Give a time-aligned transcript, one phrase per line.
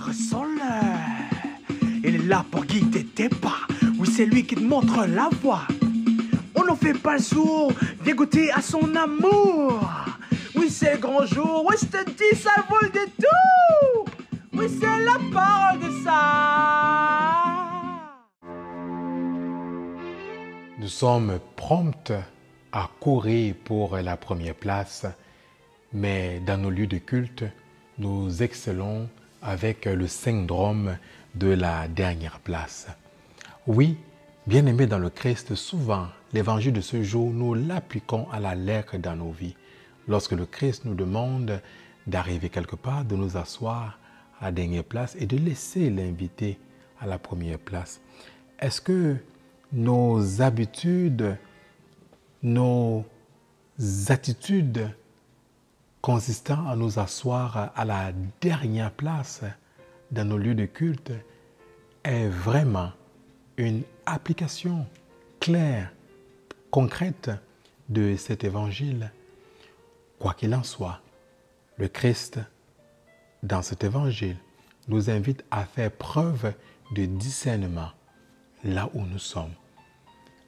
[0.00, 0.60] ressens-le.
[2.04, 3.66] Il est là pour guider tes pas.
[3.98, 5.62] Oui, c'est lui qui te montre la voie.
[6.54, 7.72] On n'en fait pas le sourd,
[8.04, 9.80] dégoûté à son amour.
[10.54, 11.66] Oui, c'est grand jour.
[11.68, 14.06] Oui, je te dis, ça vaut le détour.
[14.52, 16.66] Oui, c'est la parole de ça.
[20.78, 22.12] Nous sommes promptes
[22.72, 25.06] à courir pour la première place,
[25.92, 27.44] mais dans nos lieux de culte,
[27.98, 29.08] nous excellons
[29.42, 30.96] avec le syndrome
[31.34, 32.88] de la dernière place.
[33.66, 33.96] Oui,
[34.46, 38.98] bien aimé dans le Christ, souvent l'évangile de ce jour, nous l'appliquons à la lettre
[38.98, 39.56] dans nos vies.
[40.08, 41.60] Lorsque le Christ nous demande
[42.06, 43.98] d'arriver quelque part, de nous asseoir
[44.40, 46.58] à la dernière place et de laisser l'invité
[47.00, 48.00] à la première place.
[48.58, 49.16] Est-ce que
[49.72, 51.36] nos habitudes,
[52.42, 53.04] nos
[54.08, 54.90] attitudes
[56.06, 59.42] consistant à nous asseoir à la dernière place
[60.12, 61.10] dans nos lieux de culte
[62.04, 62.92] est vraiment
[63.56, 64.86] une application
[65.40, 65.90] claire,
[66.70, 67.32] concrète
[67.88, 69.10] de cet évangile.
[70.20, 71.00] Quoi qu'il en soit,
[71.76, 72.38] le Christ,
[73.42, 74.36] dans cet évangile,
[74.86, 76.52] nous invite à faire preuve
[76.92, 77.90] de discernement
[78.62, 79.54] là où nous sommes,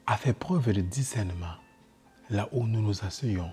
[0.06, 1.56] à faire preuve de discernement
[2.30, 3.52] là où nous nous asseyons,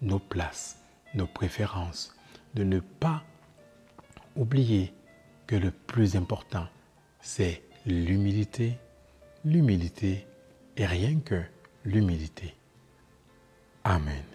[0.00, 0.81] nos places,
[1.14, 2.14] nos préférences,
[2.54, 3.22] de ne pas
[4.36, 4.92] oublier
[5.46, 6.66] que le plus important,
[7.20, 8.78] c'est l'humilité,
[9.44, 10.26] l'humilité
[10.76, 11.42] et rien que
[11.84, 12.54] l'humilité.
[13.84, 14.31] Amen.